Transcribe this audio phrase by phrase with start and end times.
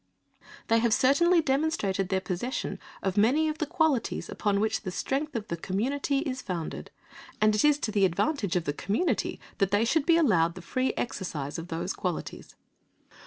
[0.67, 5.35] They have certainly demonstrated their possession of many of the qualities upon which the strength
[5.35, 6.89] of the community is founded,
[7.39, 10.63] and it is to the advantage of the community that they should be allowed the
[10.63, 12.55] free exercise of those qualities.